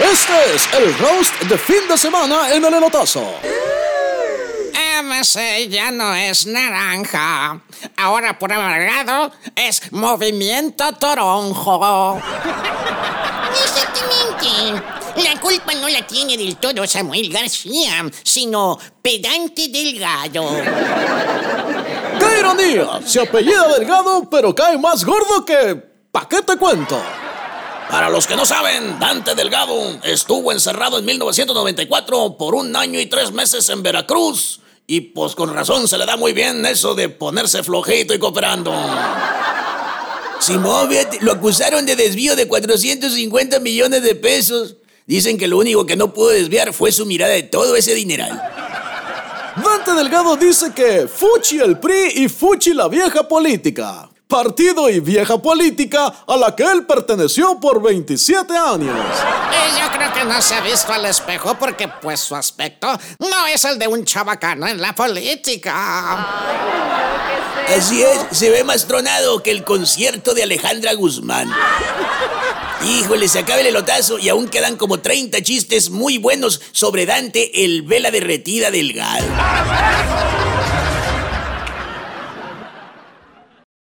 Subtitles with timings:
[0.00, 3.22] Este es el roast de fin de semana en el elotazo.
[5.02, 7.60] MC ya no es naranja.
[7.96, 12.20] Ahora por amargado es Movimiento Toronjo.
[13.64, 14.82] Exactamente.
[15.22, 20.56] La culpa no la tiene del todo Samuel García, sino Pedante Delgado.
[22.18, 23.00] ¡Qué ironía!
[23.06, 25.94] Se apellida Delgado, pero cae más gordo que...
[26.10, 27.00] ¿Pa' qué te cuento?
[27.90, 33.06] Para los que no saben, Dante Delgado estuvo encerrado en 1994 por un año y
[33.06, 34.60] tres meses en Veracruz.
[34.86, 38.72] Y pues con razón se le da muy bien eso de ponerse flojito y cooperando.
[40.40, 40.90] Simón,
[41.20, 44.76] lo acusaron de desvío de 450 millones de pesos.
[45.06, 48.42] Dicen que lo único que no pudo desviar fue su mirada de todo ese dineral.
[49.56, 54.10] Dante Delgado dice que Fuchi el PRI y Fuchi la vieja política.
[54.34, 58.98] Partido y vieja política a la que él perteneció por 27 años.
[59.52, 62.88] Y yo creo que no se ha visto al espejo porque pues su aspecto
[63.20, 66.26] no es el de un chabacano en la política.
[67.78, 71.48] Así es, se ve más tronado que el concierto de Alejandra Guzmán.
[72.84, 77.64] Híjole, se acaba el elotazo y aún quedan como 30 chistes muy buenos sobre Dante,
[77.64, 79.26] el vela derretida delgado.